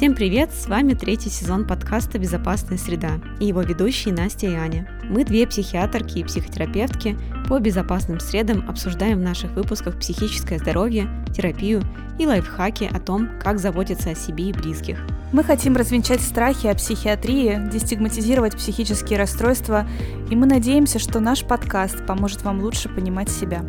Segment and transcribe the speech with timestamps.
[0.00, 0.50] Всем привет!
[0.54, 4.88] С вами третий сезон подкаста «Безопасная среда» и его ведущие Настя и Аня.
[5.04, 7.18] Мы две психиатрки и психотерапевтки
[7.50, 11.82] по безопасным средам обсуждаем в наших выпусках психическое здоровье, терапию
[12.18, 14.98] и лайфхаки о том, как заботиться о себе и близких.
[15.34, 19.86] Мы хотим развенчать страхи о психиатрии, дестигматизировать психические расстройства,
[20.30, 23.62] и мы надеемся, что наш подкаст поможет вам лучше понимать себя.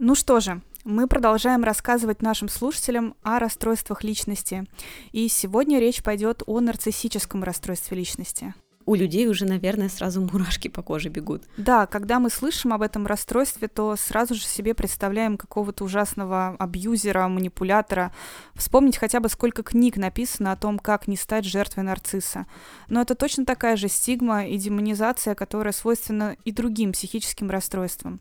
[0.00, 4.66] Ну что же, мы продолжаем рассказывать нашим слушателям о расстройствах личности.
[5.12, 8.54] И сегодня речь пойдет о нарциссическом расстройстве личности
[8.86, 11.44] у людей уже, наверное, сразу мурашки по коже бегут.
[11.56, 17.26] Да, когда мы слышим об этом расстройстве, то сразу же себе представляем какого-то ужасного абьюзера,
[17.28, 18.12] манипулятора.
[18.54, 22.46] Вспомнить хотя бы сколько книг написано о том, как не стать жертвой нарцисса.
[22.88, 28.20] Но это точно такая же стигма и демонизация, которая свойственна и другим психическим расстройствам.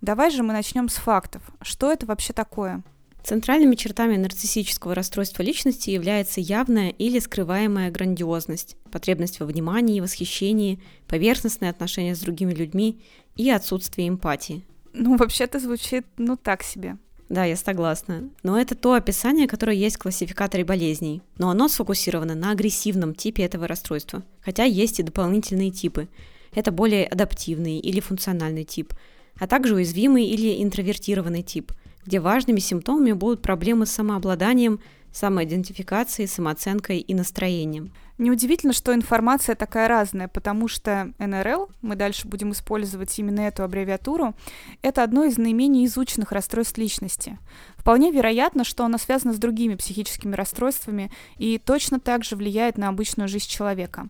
[0.00, 1.42] Давай же мы начнем с фактов.
[1.60, 2.82] Что это вообще такое?
[3.24, 10.78] Центральными чертами нарциссического расстройства личности является явная или скрываемая грандиозность, потребность во внимании и восхищении,
[11.08, 13.00] поверхностные отношения с другими людьми
[13.34, 14.62] и отсутствие эмпатии.
[14.92, 16.98] Ну, вообще-то звучит, ну, так себе.
[17.30, 18.28] Да, я согласна.
[18.42, 21.22] Но это то описание, которое есть в классификаторе болезней.
[21.38, 24.22] Но оно сфокусировано на агрессивном типе этого расстройства.
[24.42, 26.08] Хотя есть и дополнительные типы.
[26.54, 28.92] Это более адаптивный или функциональный тип,
[29.40, 31.72] а также уязвимый или интровертированный тип–
[32.06, 34.80] где важными симптомами будут проблемы с самообладанием,
[35.12, 37.92] самоидентификацией, самооценкой и настроением.
[38.16, 44.34] Неудивительно, что информация такая разная, потому что НРЛ, мы дальше будем использовать именно эту аббревиатуру,
[44.82, 47.38] это одно из наименее изученных расстройств личности.
[47.76, 52.88] Вполне вероятно, что оно связано с другими психическими расстройствами и точно так же влияет на
[52.88, 54.08] обычную жизнь человека.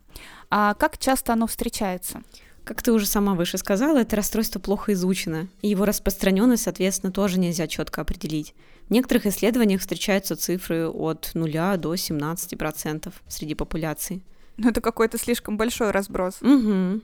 [0.51, 2.23] А как часто оно встречается?
[2.65, 7.39] Как ты уже сама выше сказала, это расстройство плохо изучено, и его распространенность, соответственно, тоже
[7.39, 8.55] нельзя четко определить.
[8.89, 14.23] В некоторых исследованиях встречаются цифры от 0 до 17% среди популяции.
[14.57, 16.41] Ну, это какой-то слишком большой разброс.
[16.41, 17.03] Угу.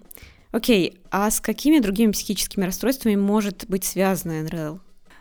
[0.52, 4.80] Окей, а с какими другими психическими расстройствами может быть связана НРЛ?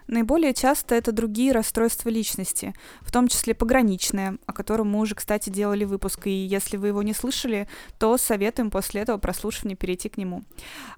[0.09, 5.51] Наиболее часто это другие расстройства личности, в том числе пограничные, о котором мы уже, кстати,
[5.51, 7.67] делали выпуск, и если вы его не слышали,
[7.99, 10.45] то советуем после этого прослушивания перейти к нему.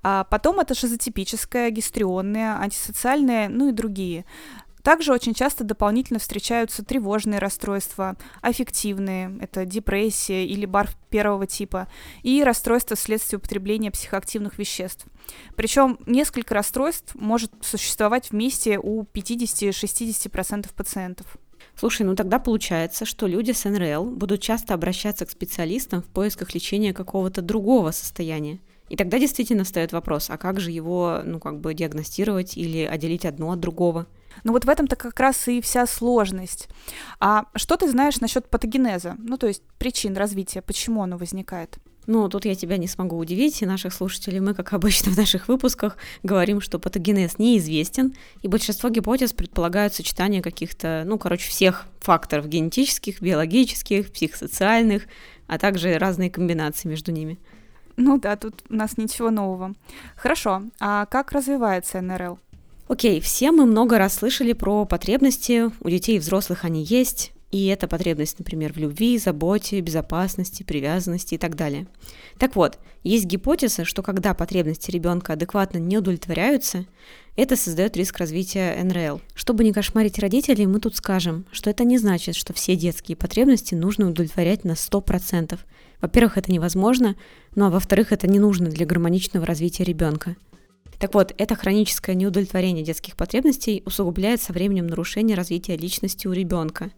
[0.01, 4.23] А потом это шизотипическое, гистрионное, антисоциальное, ну и другие.
[4.83, 11.87] Также очень часто дополнительно встречаются тревожные расстройства, аффективные, это депрессия или бар первого типа,
[12.23, 15.05] и расстройства вследствие употребления психоактивных веществ.
[15.55, 21.37] Причем несколько расстройств может существовать вместе у 50-60% пациентов.
[21.75, 26.53] Слушай, ну тогда получается, что люди с НРЛ будут часто обращаться к специалистам в поисках
[26.53, 28.59] лечения какого-то другого состояния.
[28.89, 33.25] И тогда действительно встает вопрос, а как же его, ну, как бы диагностировать или отделить
[33.25, 34.07] одно от другого?
[34.43, 36.69] Ну вот в этом-то как раз и вся сложность.
[37.19, 39.15] А что ты знаешь насчет патогенеза?
[39.19, 41.77] Ну, то есть причин развития, почему оно возникает?
[42.07, 45.47] Ну, тут я тебя не смогу удивить, и наших слушателей мы, как обычно в наших
[45.47, 52.47] выпусках, говорим, что патогенез неизвестен, и большинство гипотез предполагают сочетание каких-то, ну, короче, всех факторов
[52.47, 55.03] генетических, биологических, психосоциальных,
[55.47, 57.37] а также разные комбинации между ними.
[57.97, 59.75] Ну да, тут у нас ничего нового.
[60.15, 62.39] Хорошо, а как развивается НРЛ?
[62.91, 67.67] Окей, все мы много раз слышали про потребности, у детей и взрослых они есть, и
[67.67, 71.87] это потребность, например, в любви, заботе, безопасности, привязанности и так далее.
[72.37, 76.85] Так вот, есть гипотеза, что когда потребности ребенка адекватно не удовлетворяются,
[77.37, 79.21] это создает риск развития НРЛ.
[79.35, 83.73] Чтобы не кошмарить родителей, мы тут скажем, что это не значит, что все детские потребности
[83.73, 85.57] нужно удовлетворять на 100%.
[86.01, 87.15] Во-первых, это невозможно,
[87.55, 90.35] ну а во-вторых, это не нужно для гармоничного развития ребенка.
[91.01, 96.91] Так вот, это хроническое неудовлетворение детских потребностей усугубляет со временем нарушение развития личности у ребенка.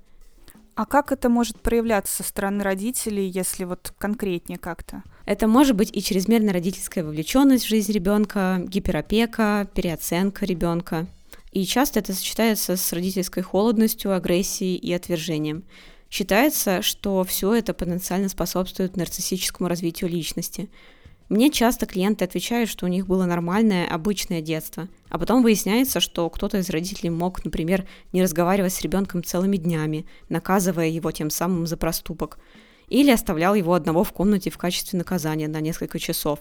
[0.75, 5.03] А как это может проявляться со стороны родителей, если вот конкретнее как-то?
[5.25, 11.07] Это может быть и чрезмерная родительская вовлеченность в жизнь ребенка, гиперопека, переоценка ребенка.
[11.53, 15.63] И часто это сочетается с родительской холодностью, агрессией и отвержением.
[16.09, 20.69] Считается, что все это потенциально способствует нарциссическому развитию личности–
[21.33, 26.29] мне часто клиенты отвечают, что у них было нормальное, обычное детство, а потом выясняется, что
[26.29, 31.65] кто-то из родителей мог, например, не разговаривать с ребенком целыми днями, наказывая его тем самым
[31.65, 32.37] за проступок,
[32.87, 36.37] или оставлял его одного в комнате в качестве наказания на несколько часов.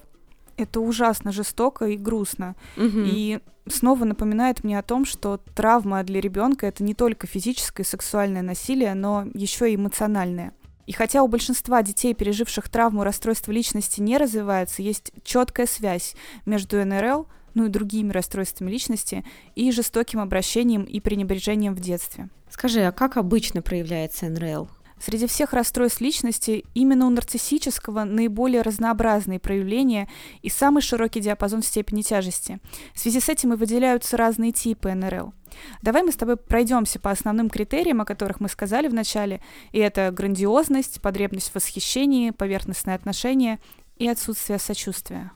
[0.58, 2.54] Это ужасно жестоко и грустно.
[2.76, 3.00] Угу.
[3.06, 7.86] И снова напоминает мне о том, что травма для ребенка это не только физическое и
[7.86, 10.52] сексуальное насилие, но еще и эмоциональное.
[10.86, 16.14] И хотя у большинства детей, переживших травму расстройства личности, не развивается, есть четкая связь
[16.44, 19.24] между НРЛ, ну и другими расстройствами личности,
[19.54, 22.30] и жестоким обращением и пренебрежением в детстве.
[22.50, 24.68] Скажи, а как обычно проявляется НРЛ?
[25.04, 30.08] Среди всех расстройств личности именно у нарциссического наиболее разнообразные проявления
[30.42, 32.60] и самый широкий диапазон степени тяжести.
[32.94, 35.34] В связи с этим и выделяются разные типы НРЛ.
[35.82, 39.80] Давай мы с тобой пройдемся по основным критериям, о которых мы сказали в начале, и
[39.80, 43.58] это грандиозность, потребность в восхищении, поверхностное отношение
[43.98, 45.32] и отсутствие сочувствия.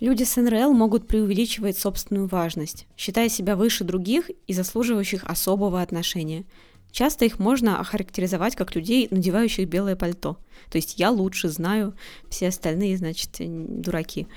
[0.00, 6.44] Люди с НРЛ могут преувеличивать собственную важность, считая себя выше других и заслуживающих особого отношения–
[6.92, 10.36] Часто их можно охарактеризовать как людей, надевающих белое пальто.
[10.70, 11.94] То есть я лучше знаю,
[12.28, 14.28] все остальные, значит, дураки.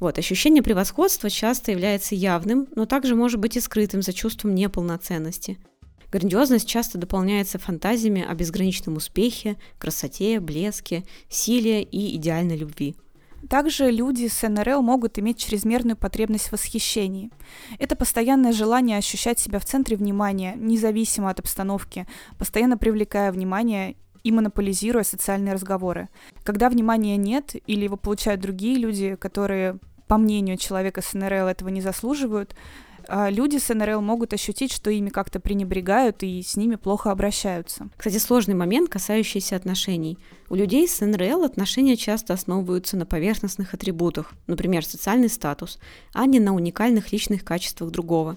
[0.00, 5.58] Вот, ощущение превосходства часто является явным, но также может быть и скрытым за чувством неполноценности.
[6.10, 12.96] Грандиозность часто дополняется фантазиями о безграничном успехе, красоте, блеске, силе и идеальной любви–
[13.48, 17.30] также люди с НРЛ могут иметь чрезмерную потребность в восхищении.
[17.78, 22.06] Это постоянное желание ощущать себя в центре внимания, независимо от обстановки,
[22.38, 26.08] постоянно привлекая внимание и монополизируя социальные разговоры.
[26.44, 29.78] Когда внимания нет или его получают другие люди, которые,
[30.08, 32.54] по мнению человека с НРЛ, этого не заслуживают,
[33.30, 37.88] люди с НРЛ могут ощутить, что ими как-то пренебрегают и с ними плохо обращаются.
[37.96, 40.18] Кстати, сложный момент, касающийся отношений.
[40.48, 45.78] У людей с НРЛ отношения часто основываются на поверхностных атрибутах, например, социальный статус,
[46.12, 48.36] а не на уникальных личных качествах другого.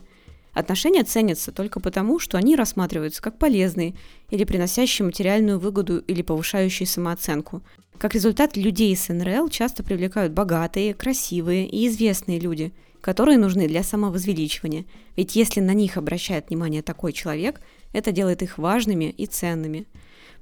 [0.53, 3.95] Отношения ценятся только потому, что они рассматриваются как полезные
[4.29, 7.63] или приносящие материальную выгоду или повышающие самооценку.
[7.97, 12.73] Как результат, людей с НРЛ часто привлекают богатые, красивые и известные люди–
[13.03, 14.85] которые нужны для самовозвеличивания,
[15.17, 17.59] ведь если на них обращает внимание такой человек,
[17.91, 19.87] это делает их важными и ценными.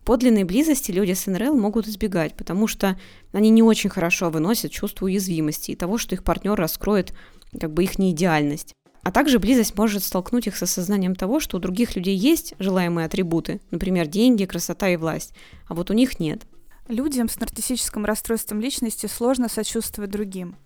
[0.06, 3.00] Подлинной близости люди с НРЛ могут избегать, потому что
[3.32, 7.16] они не очень хорошо выносят чувство уязвимости и того, что их партнер раскроет
[7.60, 8.76] как бы их неидеальность.
[9.02, 13.08] А также близость может столкнуть их с осознанием того, что у других людей есть желаемые
[13.08, 15.34] атрибуты, например, деньги, красота и власть,
[15.68, 16.44] а вот у них нет.
[16.88, 20.58] Людям с нарциссическим расстройством личности сложно сочувствовать другим.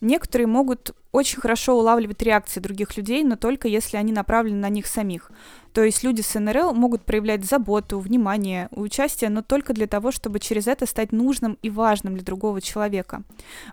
[0.00, 4.86] Некоторые могут очень хорошо улавливать реакции других людей, но только если они направлены на них
[4.86, 5.32] самих.
[5.72, 10.38] То есть люди с НРЛ могут проявлять заботу, внимание, участие, но только для того, чтобы
[10.38, 13.22] через это стать нужным и важным для другого человека.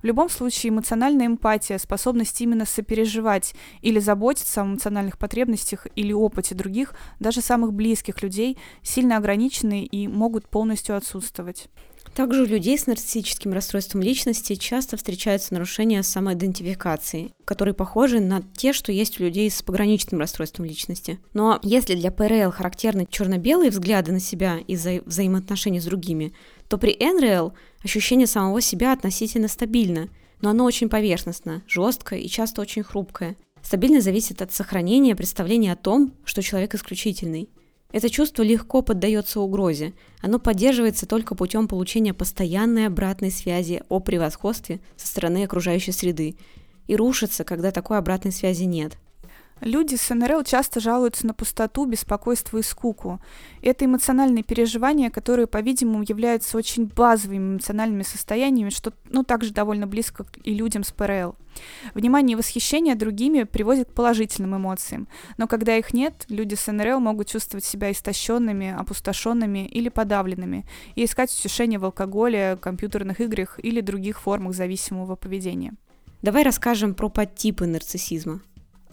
[0.02, 6.56] В любом случае, эмоциональная эмпатия, способность именно сопереживать или заботиться о эмоциональных потребностях или опыте
[6.56, 11.70] других, даже самых близких людей, сильно ограничены и могут полностью отсутствовать.
[12.16, 18.72] Также у людей с нарциссическим расстройством личности часто встречаются нарушения самоидентификации, которые похожи на те,
[18.72, 21.20] что есть у людей с пограничным расстройством личности.
[21.34, 26.32] Но если для ПРЛ характерны черно-белые взгляды на себя из-за взаимоотношений с другими,
[26.70, 27.52] то при НРЛ
[27.84, 30.08] ощущение самого себя относительно стабильно,
[30.40, 33.36] но оно очень поверхностно, жесткое и часто очень хрупкое.
[33.62, 37.50] Стабильность зависит от сохранения представления о том, что человек исключительный–
[37.96, 39.94] это чувство легко поддается угрозе.
[40.20, 46.36] Оно поддерживается только путем получения постоянной обратной связи о превосходстве со стороны окружающей среды
[46.88, 48.98] и рушится, когда такой обратной связи нет.
[49.62, 53.22] Люди с НРЛ часто жалуются на пустоту, беспокойство и скуку.
[53.62, 60.26] Это эмоциональные переживания, которые, по-видимому, являются очень базовыми эмоциональными состояниями, что ну, также довольно близко
[60.44, 61.36] и людям с ПРЛ.
[61.94, 65.08] Внимание и восхищение другими приводит к положительным эмоциям,
[65.38, 71.06] но когда их нет, люди с НРЛ могут чувствовать себя истощенными, опустошенными или подавленными и
[71.06, 75.74] искать утешение в алкоголе, компьютерных играх или других формах зависимого поведения.
[76.22, 78.42] Давай расскажем про подтипы нарциссизма.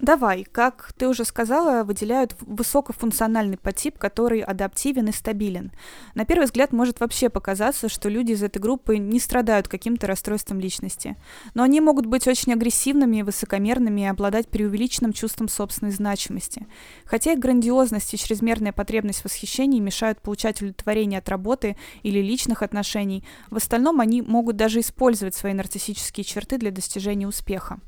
[0.03, 5.71] Давай, как ты уже сказала, выделяют высокофункциональный подтип, который адаптивен и стабилен.
[6.17, 10.59] На первый взгляд может вообще показаться, что люди из этой группы не страдают каким-то расстройством
[10.59, 11.15] личности.
[11.55, 16.67] Но они могут быть очень агрессивными, высокомерными и обладать преувеличенным чувством собственной значимости.
[17.05, 22.65] Хотя их грандиозность и чрезмерная потребность в восхищении мешают получать удовлетворение от работы или личных
[22.65, 27.79] отношений, в остальном они могут даже использовать свои нарциссические черты для достижения успеха.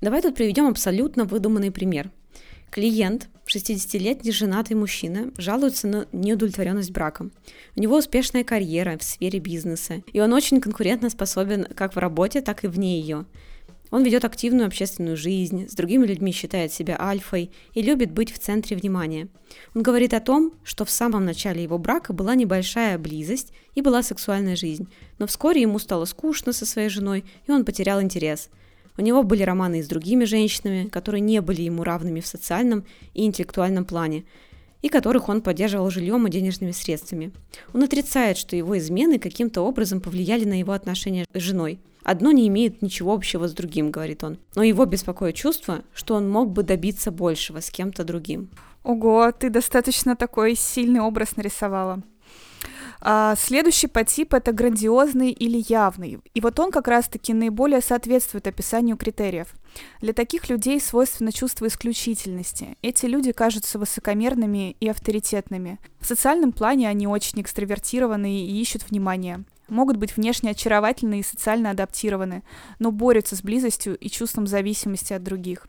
[0.00, 2.10] Давай тут приведем абсолютно выдуманный пример.
[2.70, 7.32] Клиент, 60-летний женатый мужчина, жалуется на неудовлетворенность браком.
[7.76, 12.40] У него успешная карьера в сфере бизнеса, и он очень конкурентно способен как в работе,
[12.40, 13.26] так и вне ее.
[13.90, 18.38] Он ведет активную общественную жизнь, с другими людьми считает себя альфой и любит быть в
[18.38, 19.28] центре внимания.
[19.74, 24.02] Он говорит о том, что в самом начале его брака была небольшая близость и была
[24.02, 24.88] сексуальная жизнь,
[25.18, 28.48] но вскоре ему стало скучно со своей женой, и он потерял интерес–
[29.00, 32.84] у него были романы и с другими женщинами, которые не были ему равными в социальном
[33.14, 34.24] и интеллектуальном плане.
[34.82, 37.32] и которых он поддерживал жильем и денежными средствами.
[37.74, 41.80] Он отрицает, что его измены каким-то образом повлияли на его отношения с женой.
[42.02, 44.38] Одно не имеет ничего общего с другим, говорит он.
[44.54, 48.48] Но его беспокоит чувство, что он мог бы добиться большего с кем-то другим.
[48.82, 52.02] Ого, ты достаточно такой сильный образ нарисовала.
[53.00, 56.18] А следующий подтип— это грандиозный или явный.
[56.34, 59.48] И вот он как раз-таки наиболее соответствует описанию критериев.
[60.00, 62.76] Для таких людей свойственно чувство исключительности.
[62.82, 65.78] Эти люди кажутся высокомерными и авторитетными.
[66.00, 71.70] В социальном плане они очень экстравертированные и ищут внимания могут быть внешне очаровательны и социально
[71.70, 72.42] адаптированы,
[72.78, 75.66] но борются с близостью и чувством зависимости от других.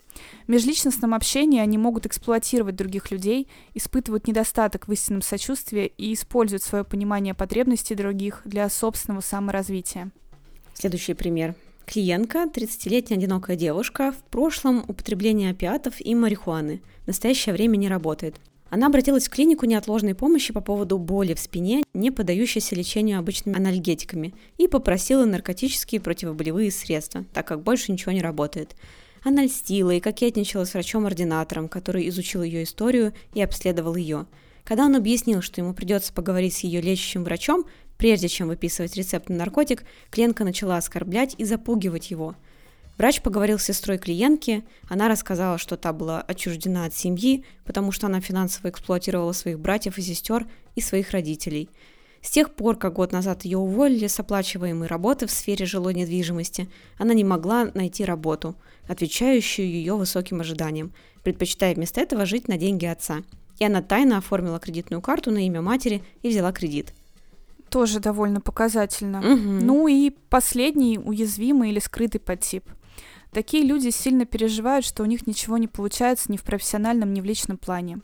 [0.48, 6.64] В межличностном общении они могут эксплуатировать других людей, испытывают недостаток в истинном сочувствии и используют
[6.64, 10.12] свое понимание потребностей других для собственного саморазвития.
[10.74, 11.56] Следующий пример.
[11.86, 16.82] Клиентка, 30-летняя одинокая девушка, в прошлом употребление опиатов и марихуаны.
[17.04, 18.40] В настоящее время не работает.
[18.72, 23.58] Она обратилась в клинику неотложной помощи по поводу боли в спине, не поддающейся лечению обычными
[23.58, 28.78] анальгетиками, и попросила наркотические противоболевые средства, так как больше ничего не работает.
[29.24, 34.26] Она льстила и кокетничала с врачом-ординатором, который изучил ее историю и обследовал ее.
[34.64, 37.66] Когда он объяснил, что ему придется поговорить с ее лечащим врачом,
[37.98, 42.36] прежде чем выписывать рецепт на наркотик, клиентка начала оскорблять и запугивать его–
[42.98, 48.08] Врач поговорил с сестрой клиентки, она рассказала, что та была отчуждена от семьи, потому что
[48.08, 51.70] она финансово эксплуатировала своих братьев и сестер и своих родителей.
[52.22, 56.70] С тех пор, как год назад ее уволили с оплачиваемой работы в сфере жилой недвижимости,
[57.00, 58.56] она не могла найти работу,
[58.88, 60.94] отвечающую ее высоким ожиданиям,
[61.24, 63.24] предпочитая вместо этого жить на деньги отца.
[63.58, 66.94] И она тайно оформила кредитную карту на имя матери и взяла кредит.
[67.70, 69.20] Тоже довольно показательно.
[69.20, 69.66] Угу.
[69.66, 72.70] Ну и последний уязвимый или скрытый подтип–
[73.32, 77.26] Такие люди сильно переживают, что у них ничего не получается ни в профессиональном, ни в
[77.26, 78.00] личном плане.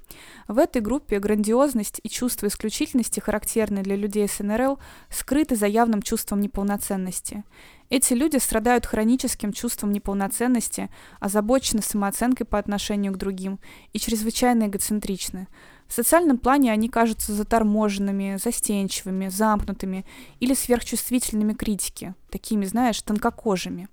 [0.48, 4.80] В этой группе грандиозность и чувство исключительности, характерные для людей с НРЛ,
[5.10, 7.44] скрыты за явным чувством неполноценности.
[7.90, 13.60] Эти люди страдают хроническим чувством неполноценности, озабочены самооценкой по отношению к другим
[13.92, 15.48] и чрезвычайно эгоцентричны.
[15.88, 20.06] В социальном плане они кажутся заторможенными, застенчивыми, замкнутыми
[20.40, 23.88] или сверхчувствительными критики, такими, знаешь, тонкокожими.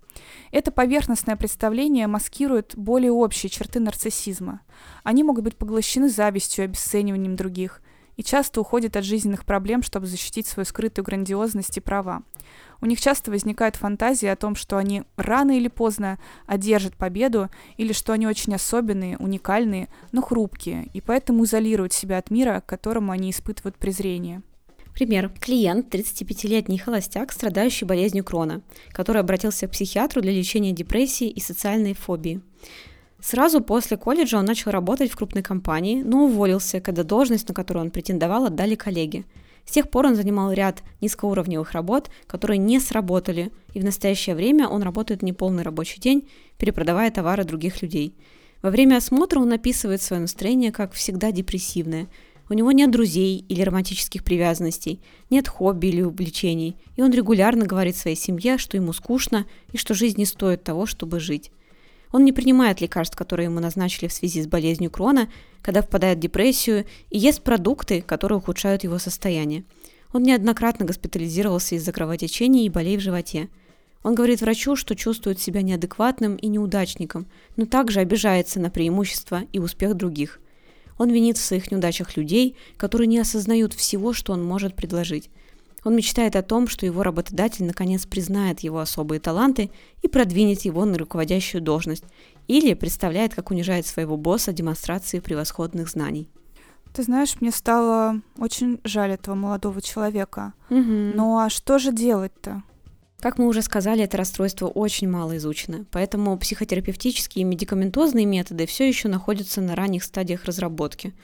[0.51, 4.61] Это поверхностное представление маскирует более общие черты нарциссизма.
[5.03, 7.81] Они могут быть поглощены завистью и обесцениванием других,
[8.17, 12.23] и часто уходят от жизненных проблем, чтобы защитить свою скрытую грандиозность и права.
[12.81, 17.93] У них часто возникают фантазии о том, что они рано или поздно одержат победу, или
[17.93, 23.13] что они очень особенные, уникальные, но хрупкие, и поэтому изолируют себя от мира, к которому
[23.13, 24.43] они испытывают презрение.
[24.95, 25.33] Пример.
[25.41, 31.95] Клиент, 35-летний холостяк, страдающий болезнью Крона, который обратился к психиатру для лечения депрессии и социальной
[31.95, 32.41] фобии.
[33.25, 37.87] Сразу после колледжа он начал работать в крупной компании, но уволился, когда должность, на которую
[37.87, 39.25] он претендовал, отдали коллеги.
[39.65, 44.69] С тех пор он занимал ряд низкоуровневых работ, которые не сработали, и в настоящее время
[44.69, 46.29] он работает неполный рабочий день,
[46.59, 48.15] перепродавая товары других людей.
[48.61, 52.09] Во время осмотра он описывает свое настроение как всегда депрессивное.
[52.51, 55.01] У него нет друзей или романтических привязанностей,
[55.31, 59.95] нет хобби или увлечений, и он регулярно говорит своей семье, что ему скучно и что
[59.95, 61.51] жизнь не стоит того, чтобы жить.
[62.15, 65.29] Он не принимает лекарств, которые ему назначили в связи с болезнью Крона,
[65.63, 69.65] когда впадает в депрессию, и ест продукты, которые ухудшают его состояние.
[70.13, 73.49] Он неоднократно госпитализировался из-за кровотечений и болей в животе.
[74.05, 79.59] Он говорит врачу, что чувствует себя неадекватным и неудачником, но также обижается на преимущества и
[79.59, 80.39] успех других.
[80.99, 85.31] Он винит в своих неудачах людей, которые не осознают всего, что он может предложить.
[85.85, 89.71] Он мечтает о том, что его работодатель наконец признает его особые таланты
[90.03, 92.05] и продвинет его на руководящую должность,
[92.49, 96.29] или представляет, как унижает своего босса демонстрацией превосходных знаний.
[96.95, 100.55] Ты знаешь, мне стало очень жаль этого молодого человека.
[100.71, 100.81] Угу.
[101.15, 102.63] Ну а что же делать-то?
[103.19, 108.87] Как мы уже сказали, это расстройство очень мало изучено, поэтому психотерапевтические и медикаментозные методы все
[108.87, 111.15] еще находятся на ранних стадиях разработки.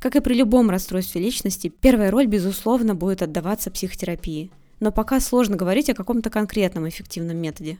[0.00, 4.50] Как и при любом расстройстве личности, первая роль, безусловно, будет отдаваться психотерапии.
[4.80, 7.78] Но пока сложно говорить о каком-то конкретном эффективном методе.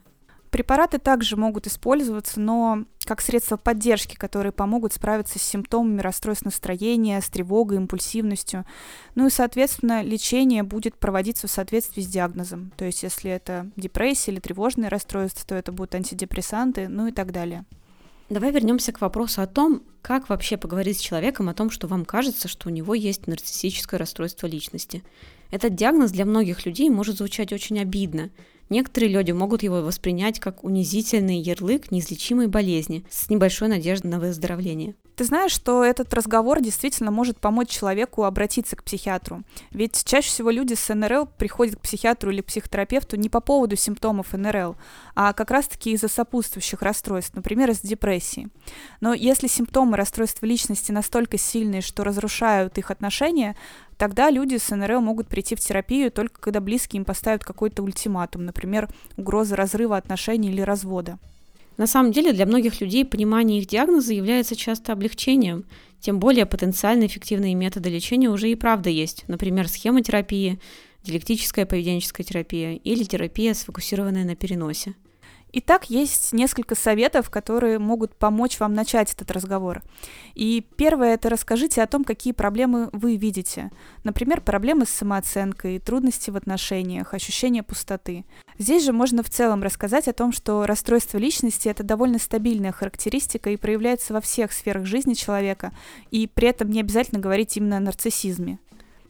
[0.50, 7.20] Препараты также могут использоваться, но как средство поддержки, которые помогут справиться с симптомами расстройств настроения,
[7.22, 8.66] с тревогой, импульсивностью.
[9.14, 12.72] Ну и, соответственно, лечение будет проводиться в соответствии с диагнозом.
[12.76, 17.32] То есть, если это депрессия или тревожное расстройство, то это будут антидепрессанты, ну и так
[17.32, 17.64] далее.
[18.30, 22.04] Давай вернемся к вопросу о том, как вообще поговорить с человеком о том, что вам
[22.04, 25.02] кажется, что у него есть нарциссическое расстройство личности.
[25.50, 28.30] Этот диагноз для многих людей может звучать очень обидно.
[28.70, 34.94] Некоторые люди могут его воспринять как унизительный ярлык неизлечимой болезни с небольшой надеждой на выздоровление.
[35.16, 39.42] Ты знаешь, что этот разговор действительно может помочь человеку обратиться к психиатру.
[39.70, 44.32] Ведь чаще всего люди с НРЛ приходят к психиатру или психотерапевту не по поводу симптомов
[44.32, 44.76] НРЛ,
[45.14, 48.48] а как раз-таки из-за сопутствующих расстройств, например, из депрессии.
[49.02, 53.56] Но если симптомы расстройства личности настолько сильные, что разрушают их отношения,
[54.00, 58.46] тогда люди с НРЛ могут прийти в терапию только когда близкие им поставят какой-то ультиматум,
[58.46, 58.88] например,
[59.18, 61.18] угроза разрыва отношений или развода.
[61.76, 65.66] На самом деле для многих людей понимание их диагноза является часто облегчением,
[66.00, 70.58] тем более потенциально эффективные методы лечения уже и правда есть, например, схемотерапия,
[71.04, 74.94] диалектическая поведенческая терапия или терапия, сфокусированная на переносе.
[75.52, 79.82] Итак, есть несколько советов, которые могут помочь вам начать этот разговор.
[80.34, 83.70] И первое– это расскажите о том, какие проблемы вы видите.
[84.04, 88.24] Например, проблемы с самооценкой, трудности в отношениях, ощущение пустоты.
[88.58, 93.50] Здесь же можно в целом рассказать о том, что расстройство личности– это довольно стабильная характеристика
[93.50, 95.72] и проявляется во всех сферах жизни человека,
[96.12, 98.58] и при этом не обязательно говорить именно о нарциссизме.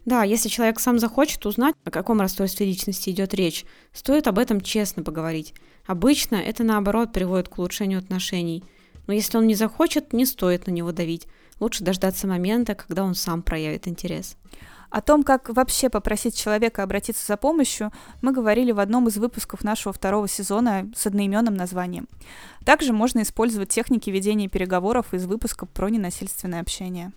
[0.04, 4.60] Да, если человек сам захочет узнать, о каком расстройстве личности идет речь, стоит об этом
[4.60, 5.54] честно поговорить.
[5.86, 8.64] Обычно это наоборот приводит к улучшению отношений.
[9.06, 11.26] Но если он не захочет, не стоит на него давить.
[11.58, 14.36] Лучше дождаться момента, когда он сам проявит интерес.
[14.88, 17.92] О том, как вообще попросить человека обратиться за помощью,
[18.22, 22.08] мы говорили в одном из выпусков нашего второго сезона с одноименным названием.
[22.64, 27.12] Также можно использовать техники ведения переговоров из выпуска про ненасильственное общение.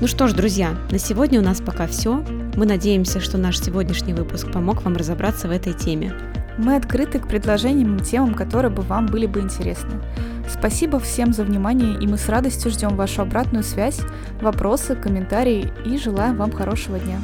[0.00, 2.24] Ну что ж, друзья, на сегодня у нас пока все.
[2.54, 6.14] Мы надеемся, что наш сегодняшний выпуск помог вам разобраться в этой теме.
[6.56, 10.00] Мы открыты к предложениям и темам, которые бы вам были бы интересны.
[10.48, 14.00] Спасибо всем за внимание, и мы с радостью ждем вашу обратную связь,
[14.40, 17.18] вопросы, комментарии и желаем вам хорошего дня.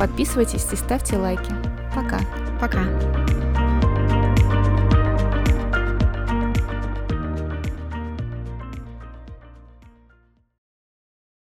[0.00, 1.52] Подписывайтесь и ставьте лайки.
[1.94, 2.18] Пока.
[2.60, 2.82] Пока.